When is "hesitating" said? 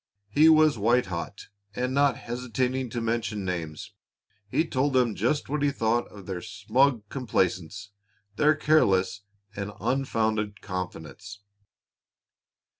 2.17-2.89